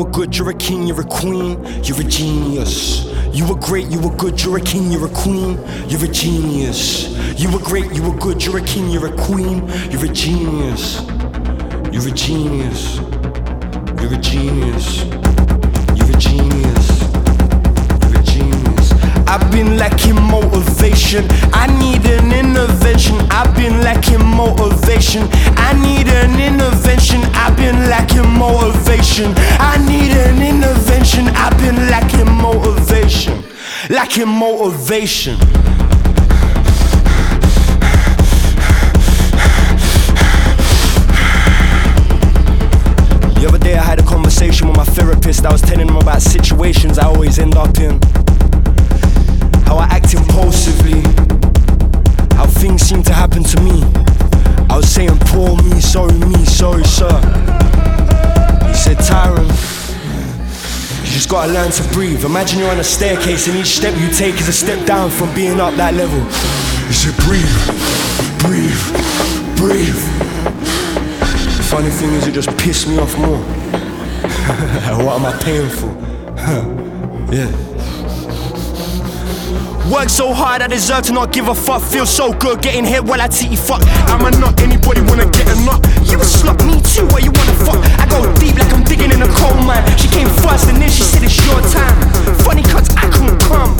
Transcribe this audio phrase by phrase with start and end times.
[0.00, 3.04] you were good, you're a king, you're a queen, you're a genius.
[3.34, 5.58] You were great, you were good, you're a king, you're a queen,
[5.88, 7.10] you're a genius.
[7.38, 9.58] You were great, you were good, you're a king, you're a queen,
[9.90, 11.02] you're a genius.
[11.92, 12.96] You're a genius.
[14.00, 15.04] You're a genius.
[15.94, 16.88] You're a genius.
[18.00, 18.92] You're a genius.
[19.28, 21.26] I've been lacking motivation.
[21.52, 23.16] I need an intervention.
[23.30, 25.28] I've been lacking motivation.
[25.70, 27.20] I need an intervention.
[27.32, 29.32] I've been lacking motivation.
[29.60, 31.28] I need an intervention.
[31.28, 33.44] I've been lacking motivation.
[33.88, 35.38] Lacking motivation.
[43.38, 45.46] The other day I had a conversation with my therapist.
[45.46, 48.00] I was telling him about situations I always end up in.
[49.66, 51.02] How I act impulsively.
[52.34, 54.09] How things seem to happen to me.
[54.70, 57.10] I was saying, poor me, sorry me, sorry sir.
[58.68, 59.48] He said, Tyron,
[61.00, 62.24] you just gotta learn to breathe.
[62.24, 65.34] Imagine you're on a staircase and each step you take is a step down from
[65.34, 66.20] being up that level.
[66.86, 67.50] He said, breathe,
[68.38, 68.80] breathe,
[69.58, 70.00] breathe.
[71.56, 73.38] The funny thing is, it just pissed me off more.
[75.04, 75.90] what am I paying for?
[77.34, 77.69] yeah.
[79.90, 81.82] Work so hard, I deserve to not give a fuck.
[81.82, 83.82] Feel so good getting hit while I titty fuck.
[84.06, 85.82] Am I not anybody wanna get a nut?
[86.06, 87.82] You a slut, me too, where you wanna fuck?
[87.98, 89.82] I go deep like I'm digging in a coal mine.
[89.98, 91.98] She came first and then she said it's your time.
[92.46, 93.74] Funny cuts, I couldn't come.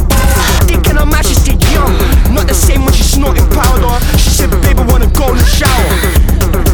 [0.67, 1.95] Thinking I'm out, she said young.
[2.35, 3.95] Not the same when she snorting powder.
[4.19, 5.95] She said, baby, wanna go in the shower.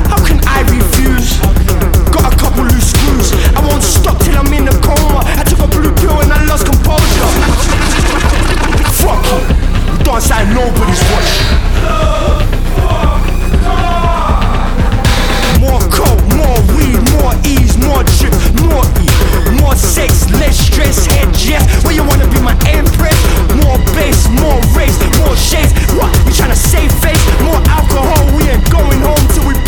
[0.09, 1.37] How can I refuse?
[2.09, 3.37] Got a couple loose screws.
[3.53, 5.29] I won't stop till I'm in a coma.
[5.37, 7.86] I took a blue pill and I lost composure.
[9.03, 9.41] Fuck you.
[9.93, 12.57] You dance like nobody's watching.
[15.61, 18.33] More coke, more weed, more ease, more drip,
[18.65, 19.09] more E,
[19.61, 21.85] more sex, less stress, head yes.
[21.85, 23.19] Where you wanna be my empress?
[23.63, 25.73] More bass, more race, more shades.
[25.93, 26.11] What?
[26.25, 27.21] You tryna save face?
[27.43, 29.66] More alcohol, we ain't going home till we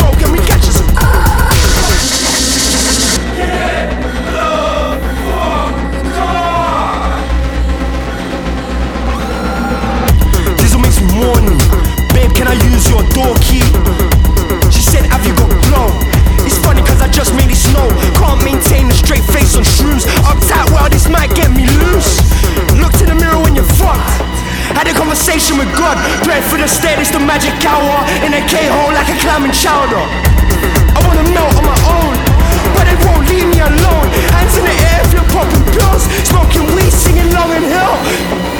[13.19, 13.63] door key?
[14.71, 15.91] She said, Have you got glow?
[16.47, 17.87] It's funny cause I just made it snow.
[18.15, 20.07] Can't maintain a straight face on shrooms.
[20.23, 22.23] Uptight, well, this might get me loose.
[22.79, 24.23] Look to the mirror when you're fucked.
[24.71, 25.99] Had a conversation with God.
[26.23, 27.99] Pray for the state, the magic hour.
[28.23, 30.03] In a K hole like a climbing chowder.
[30.95, 32.15] I wanna melt on my own.
[32.71, 34.07] But they won't leave me alone.
[34.31, 36.07] Hands in the air if you're popping pills.
[36.23, 38.59] Smoking weed, singing Long and Hill.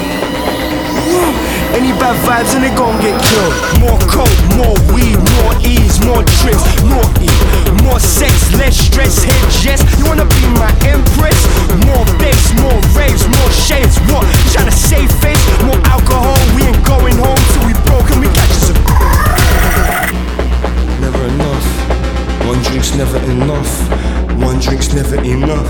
[1.77, 3.53] Any bad vibes and they gon' get killed.
[3.79, 7.29] More coke, more weed, more ease, more tricks, more E,
[7.85, 9.79] more sex, less stress, head yes.
[9.97, 11.37] You wanna be my empress?
[11.85, 13.97] More bass, more raves, more shades.
[14.09, 14.25] What?
[14.49, 15.43] Tryna save face?
[15.63, 16.37] More alcohol.
[16.55, 18.73] We ain't going home till we broke and we catch us a.
[21.01, 21.65] Never enough.
[22.49, 23.71] One drink's never enough.
[24.41, 25.67] One drink's never enough.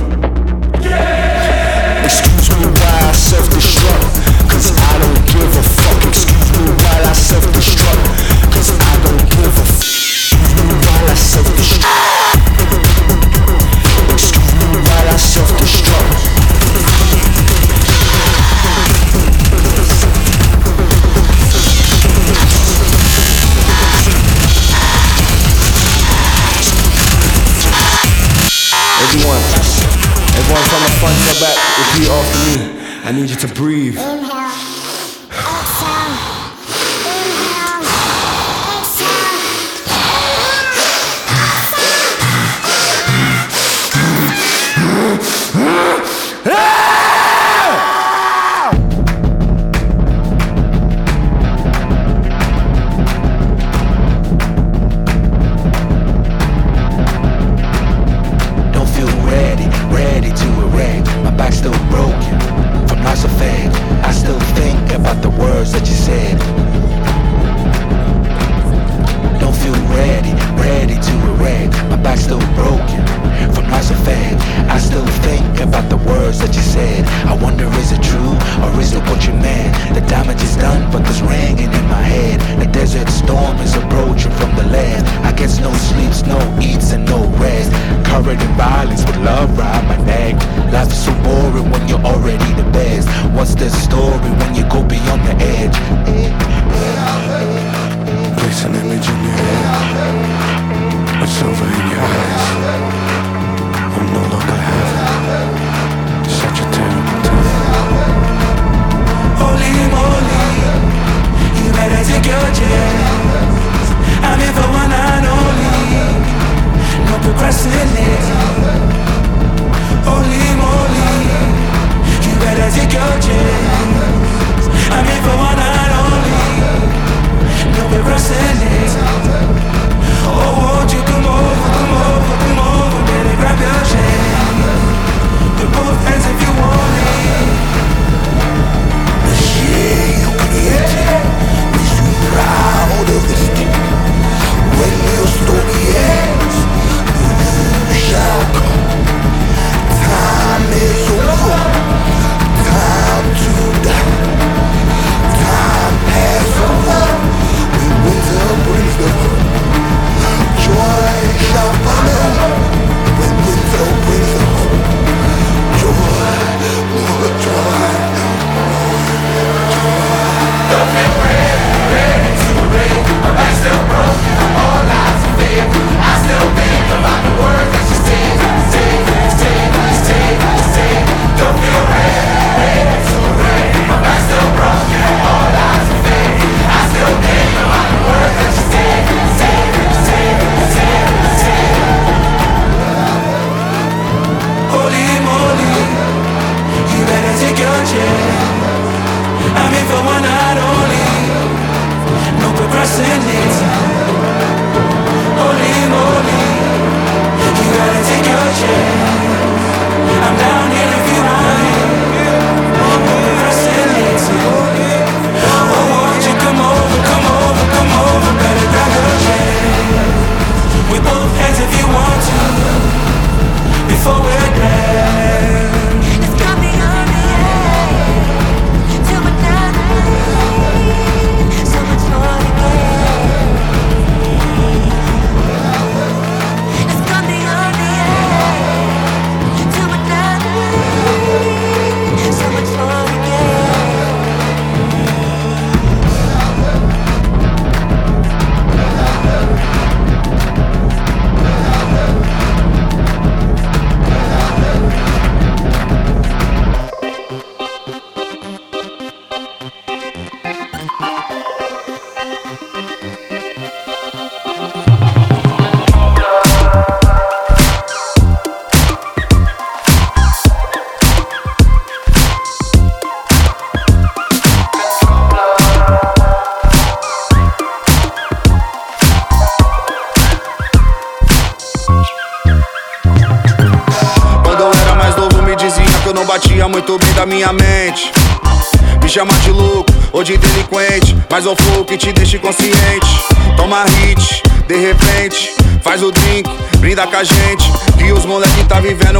[0.81, 2.05] Yeah!
[2.05, 7.13] Excuse me while I self-destruct Cause I don't give a fuck Excuse me while I
[7.13, 8.03] self-destruct
[8.53, 9.89] Cause I don't give a fuck
[14.13, 16.29] Excuse me while I self-destruct
[29.09, 29.41] Everyone,
[30.37, 32.55] everyone from the front to the back, repeat after me.
[33.03, 33.97] I need you to breathe.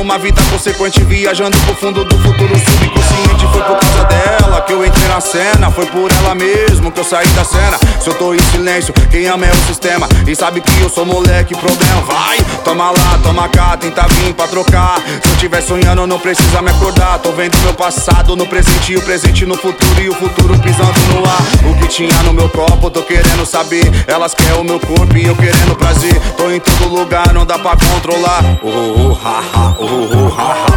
[0.10, 3.46] uma vida consequente viajando pro fundo do futuro subconsciente.
[3.52, 5.70] Foi por causa dela que eu entrei na cena.
[5.70, 7.78] Foi por ela mesmo que eu saí da cena.
[8.02, 10.10] Se eu tô em silêncio, quem ama é o sistema.
[10.28, 12.38] E sabe que eu sou moleque, problema vai.
[12.64, 15.00] Toma lá, toma cá, tenta vir pra trocar.
[15.24, 17.20] Se eu tiver sonhando, não precisa me acordar.
[17.20, 21.24] Tô vendo meu passado no presente, o presente no futuro e o futuro pisando no
[21.24, 21.70] ar.
[21.70, 23.84] O que tinha no meu copo, tô querendo saber.
[24.08, 26.20] Elas querem o meu corpo e eu querendo prazer.
[26.36, 28.44] Tô em todo lugar, não dá pra controlar.
[28.64, 29.69] Oh, oh ha, ha.
[29.82, 30.54] 哦吼哈哈。
[30.54, 30.69] 好好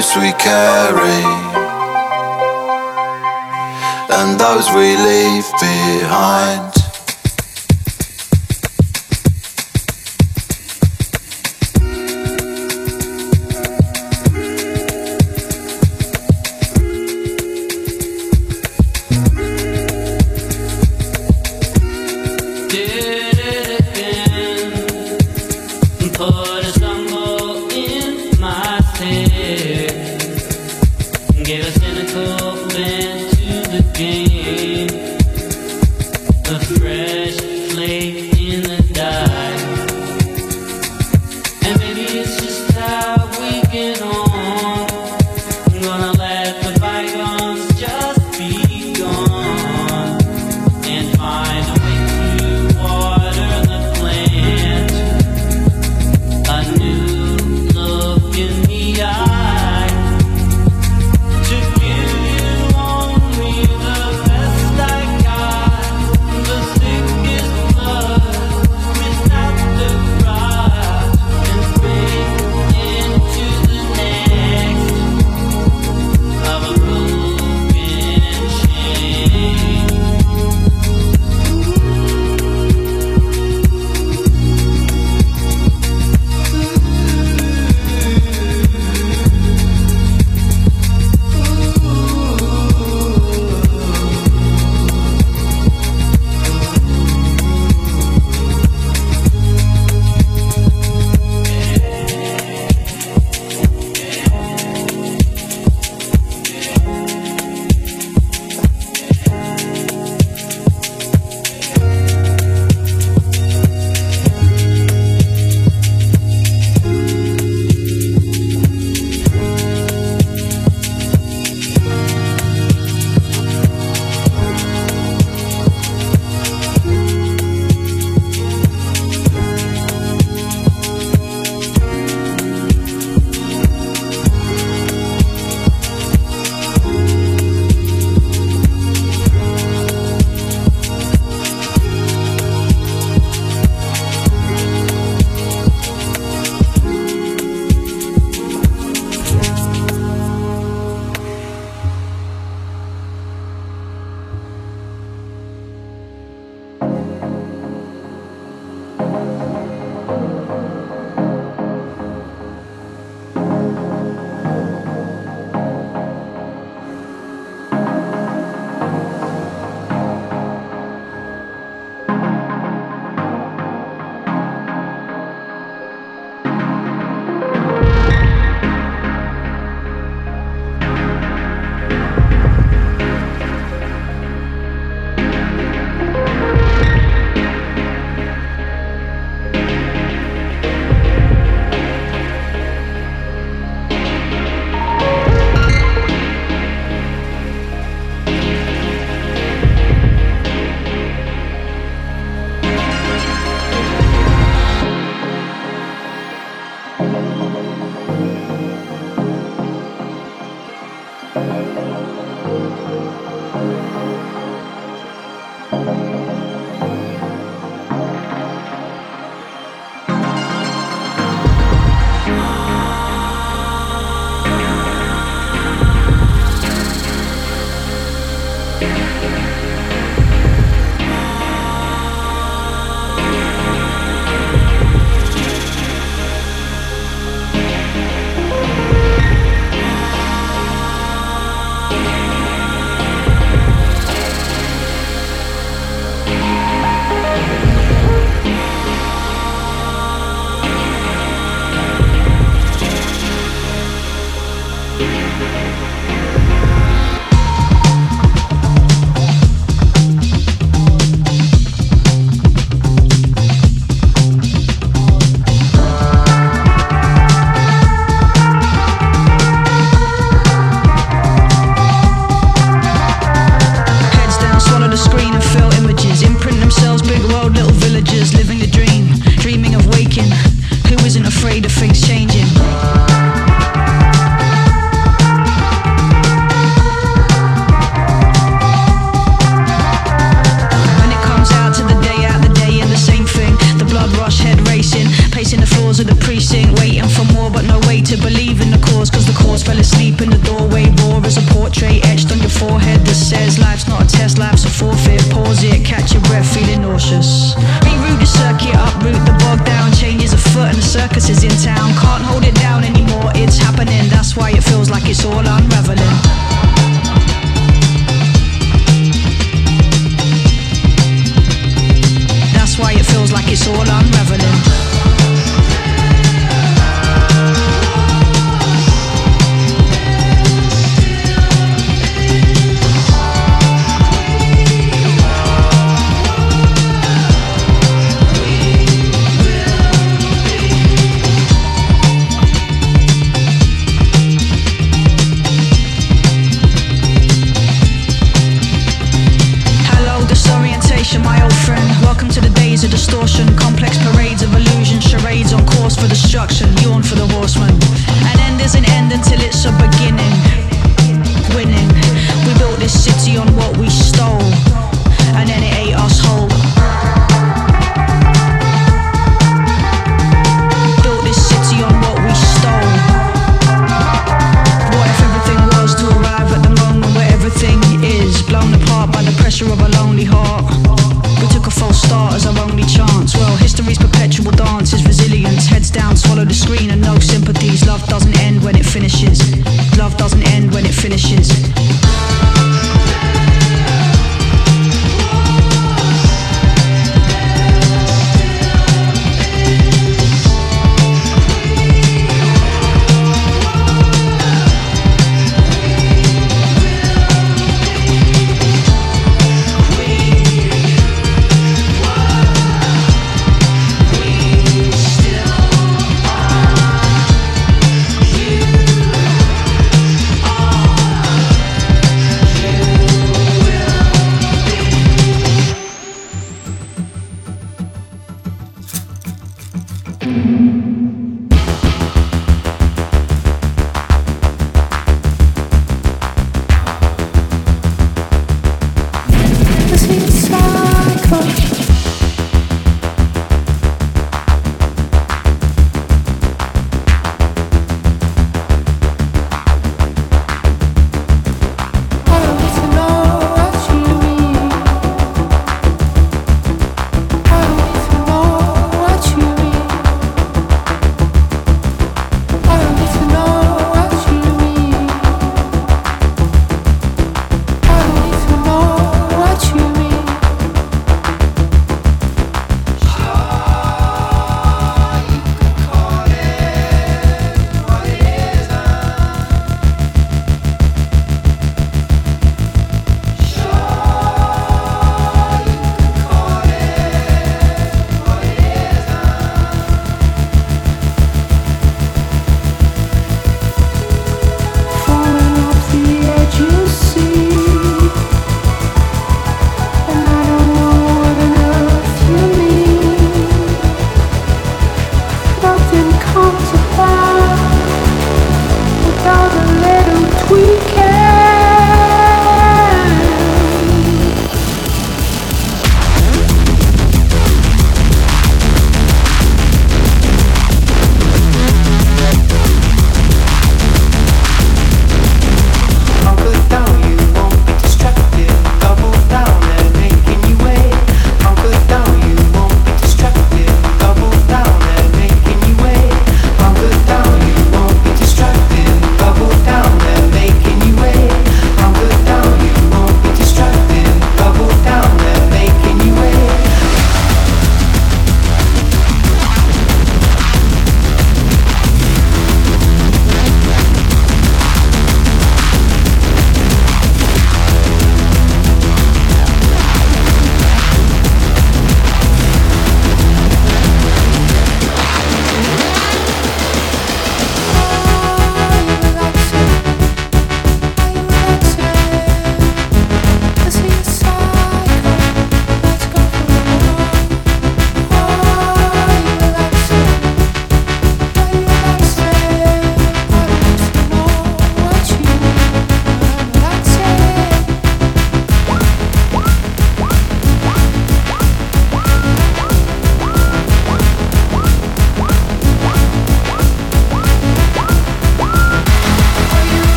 [0.00, 1.24] truths we carry
[4.10, 6.77] and those we leave behind.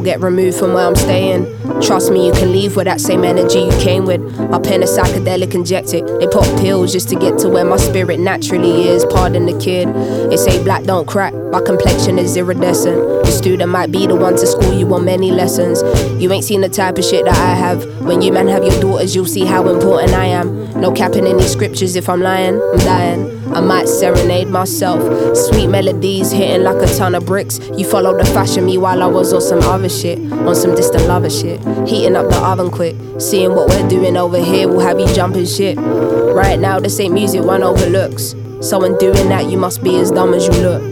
[0.00, 1.44] People get removed from where I'm staying.
[1.82, 4.20] Trust me, you can leave with that same energy you came with.
[4.50, 6.06] My pen is psychedelic injected.
[6.20, 9.04] They pop pills just to get to where my spirit naturally is.
[9.04, 9.88] Pardon the kid.
[10.30, 11.34] They say black don't crack.
[11.34, 12.96] My complexion is iridescent.
[13.24, 15.82] The student might be the one to school you on many lessons.
[16.20, 17.84] You ain't seen the type of shit that I have.
[18.02, 20.80] When you men have your daughters, you'll see how important I am.
[20.80, 23.39] No capping any scriptures if I'm lying, I'm dying.
[23.52, 25.00] I might serenade myself.
[25.36, 27.58] Sweet melodies hitting like a ton of bricks.
[27.76, 30.18] You followed the fashion me while I was on some other shit.
[30.32, 31.60] On some distant lover shit.
[31.88, 32.94] Heating up the oven quick.
[33.18, 35.76] Seeing what we're doing over here will have you jumping shit.
[35.78, 38.36] Right now, this ain't music one overlooks.
[38.60, 40.82] So in doing that, you must be as dumb as you look.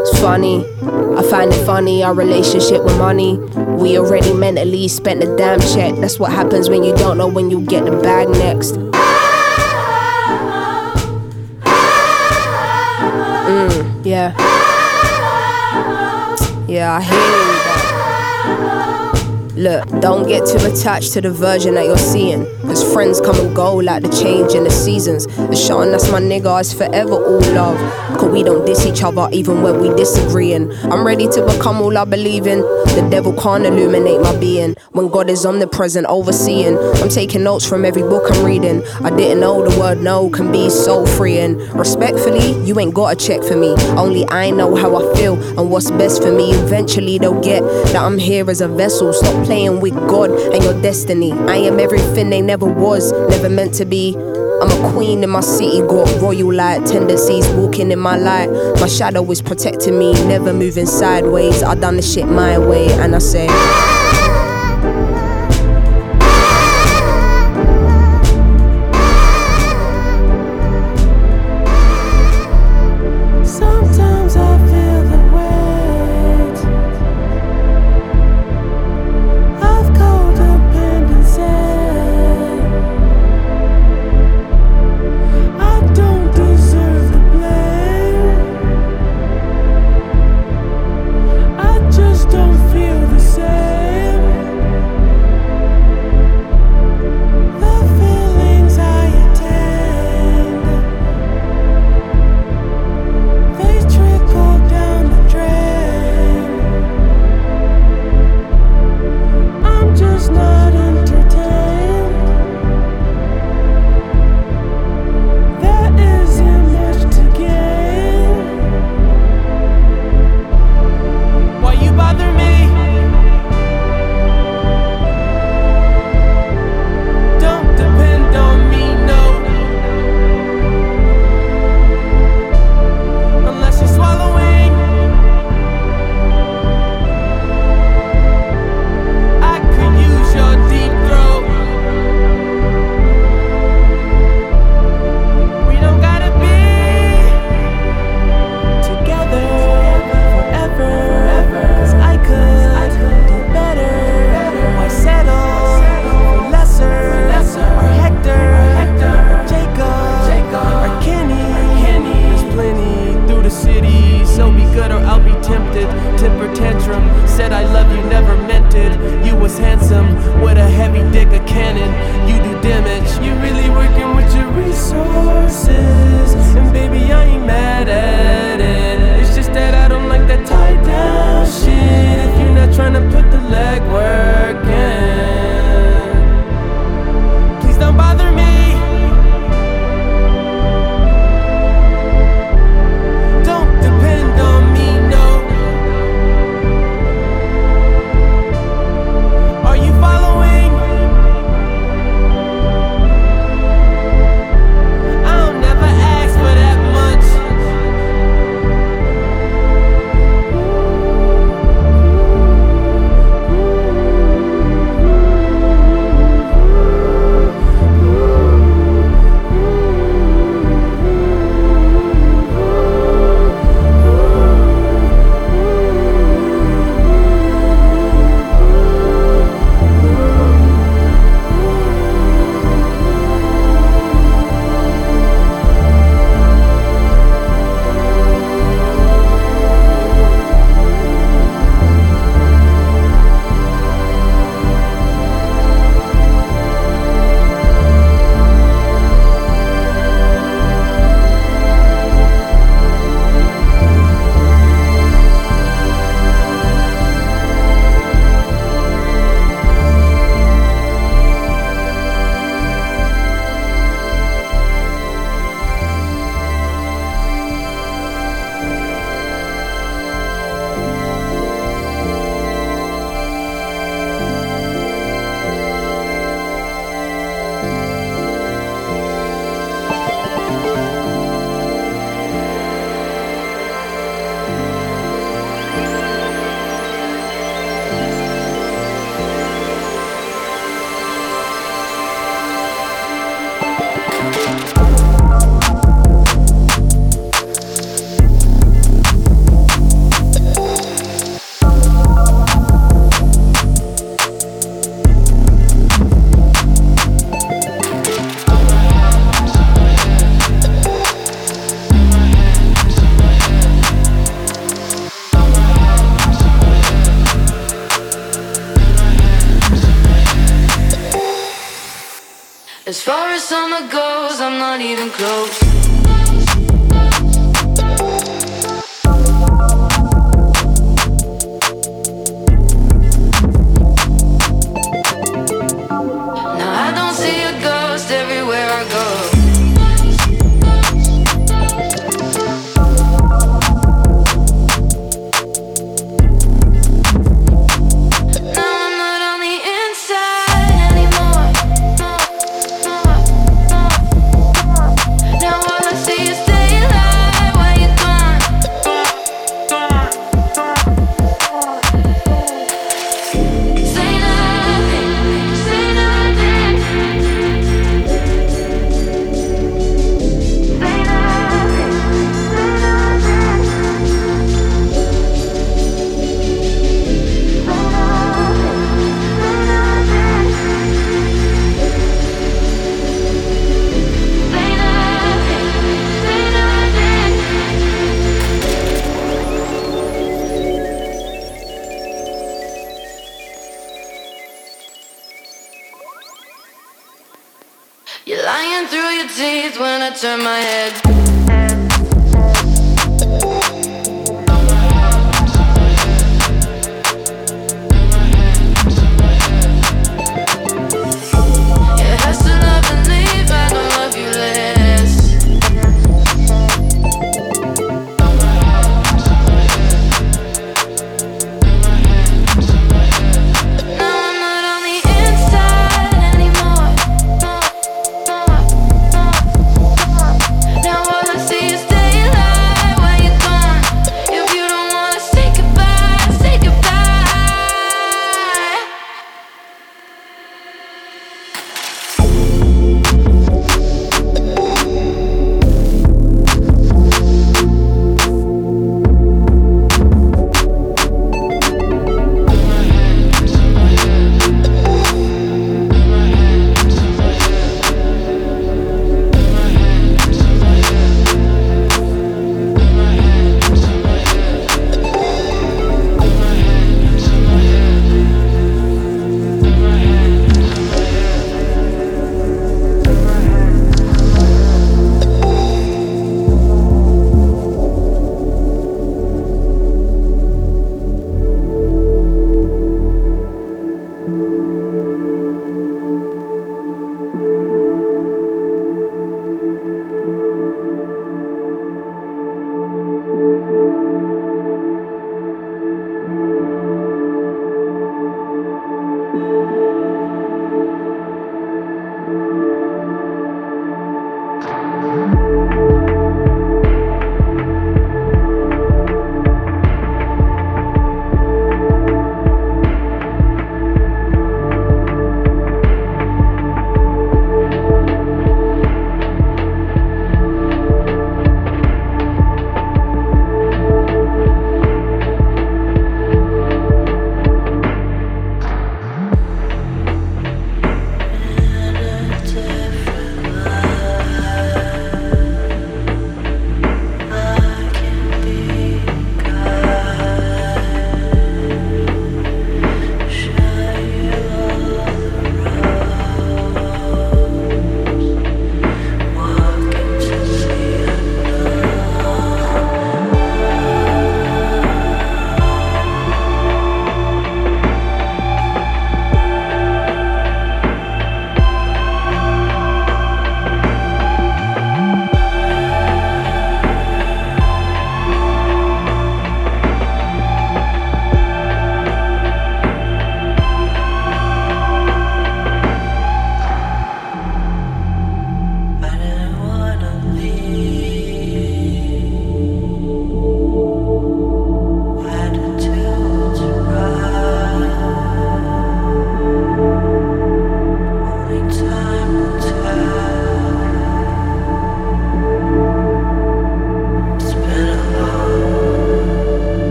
[0.00, 0.64] It's funny.
[1.16, 3.36] I find it funny, our relationship with money.
[3.36, 5.94] We already mentally spent the damn check.
[5.96, 8.78] That's what happens when you don't know when you get the bag next.
[14.04, 14.34] Yeah.
[16.68, 17.20] Yeah, I hear
[19.56, 19.62] you.
[19.62, 22.46] Look, don't get too attached to the version that you're seeing.
[22.92, 25.26] Friends come and go like the change in the seasons.
[25.26, 27.78] The Sean, that's my nigga, it's forever all love.
[28.18, 30.72] Cause we don't diss each other even when we disagreeing.
[30.84, 32.60] I'm ready to become all I believe in.
[32.60, 34.76] The devil can't illuminate my being.
[34.92, 36.78] When God is omnipresent, overseeing.
[37.02, 38.84] I'm taking notes from every book I'm reading.
[39.02, 41.58] I didn't know the word no can be so freeing.
[41.72, 43.74] Respectfully, you ain't got a check for me.
[43.96, 46.52] Only I know how I feel and what's best for me.
[46.52, 49.12] Eventually, they'll get that I'm here as a vessel.
[49.12, 51.32] Stop playing with God and your destiny.
[51.32, 54.16] I am everything they never was, never meant to be.
[54.16, 58.50] I'm a queen in my city, got royal like tendencies, walking in my light.
[58.80, 61.62] My shadow is protecting me, never moving sideways.
[61.62, 63.93] I done the shit my way, and I say.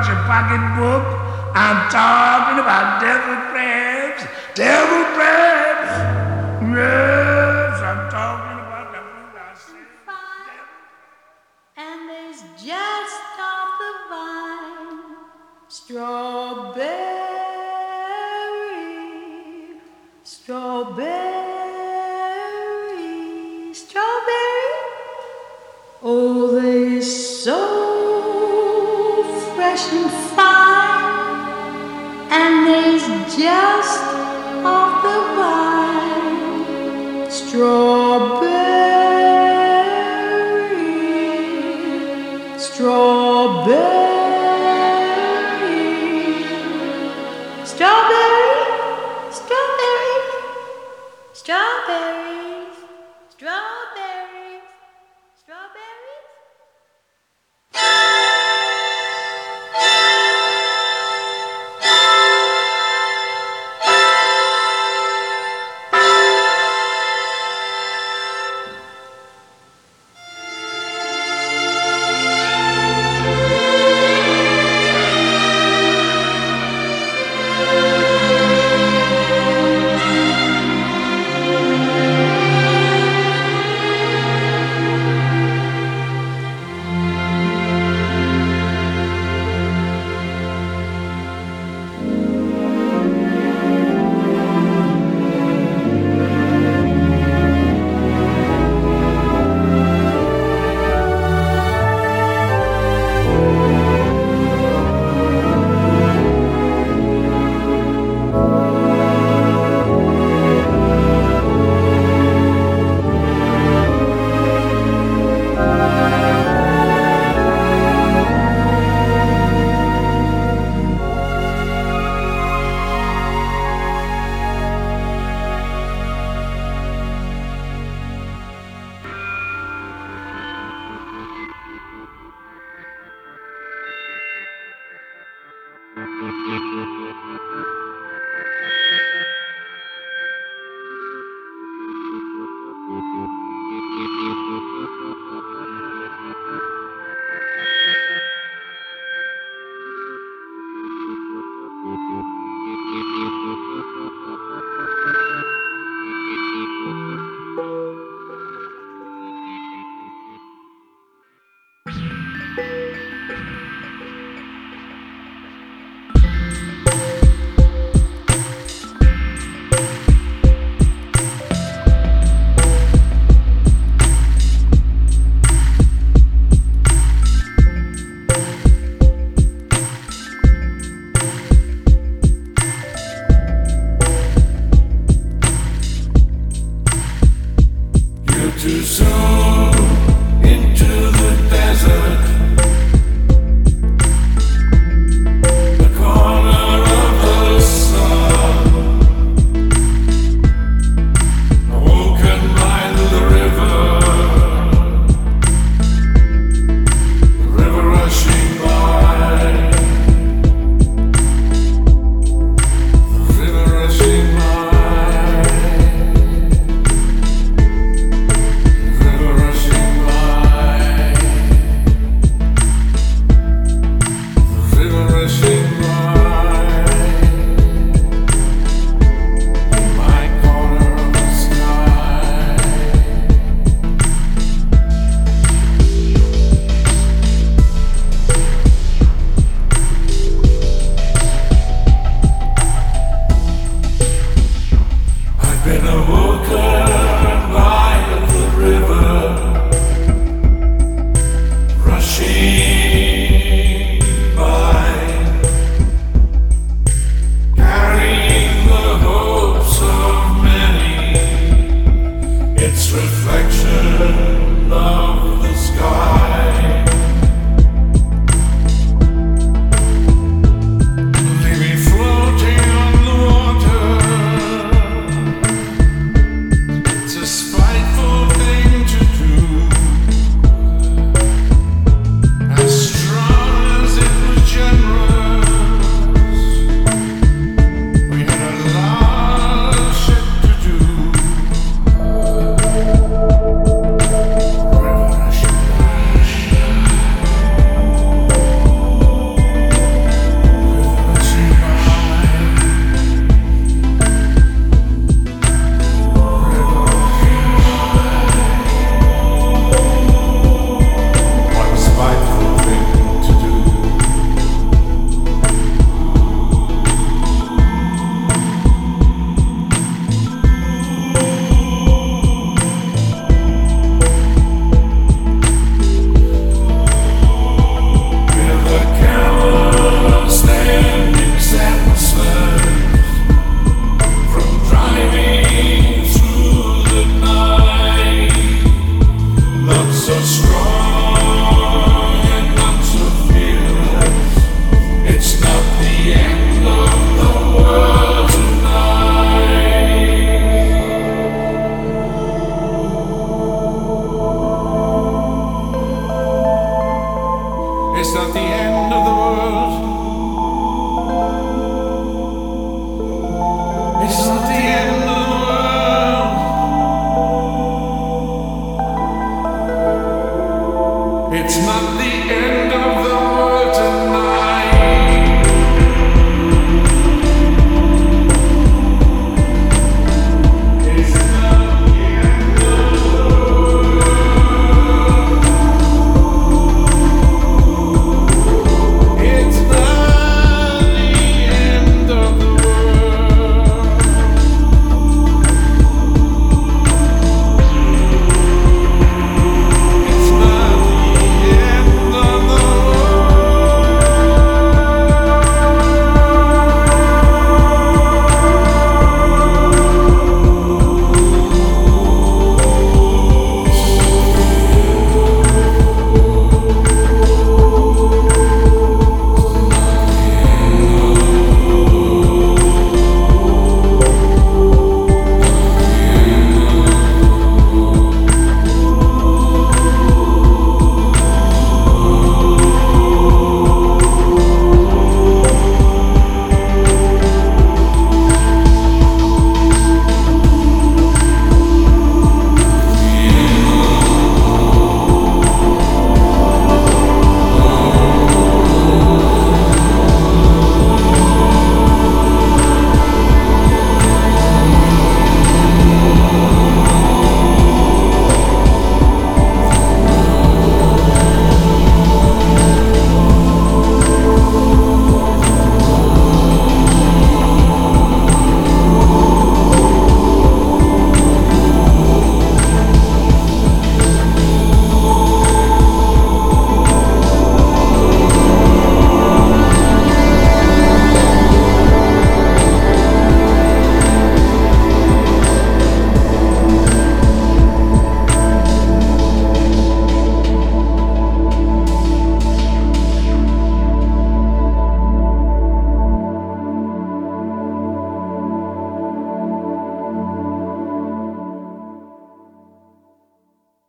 [0.00, 1.04] about your pocketbook.
[1.52, 4.24] I'm talking about devil crabs,
[4.54, 4.89] devil
[37.60, 38.49] strawberry.